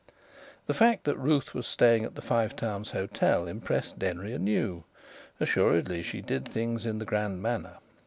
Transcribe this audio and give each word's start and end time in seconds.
The 0.65 0.73
fact 0.73 1.03
that 1.03 1.15
Ruth 1.15 1.53
was 1.53 1.67
staying 1.67 2.05
at 2.05 2.15
the 2.15 2.23
Five 2.23 2.55
Towns 2.55 2.89
Hotel 2.89 3.47
impressed 3.47 3.99
Denry 3.99 4.33
anew. 4.33 4.83
Assuredly 5.39 6.01
she 6.01 6.21
did 6.23 6.47
things 6.47 6.87
in 6.87 6.97
the 6.97 7.05
grand 7.05 7.39
manner. 7.39 7.77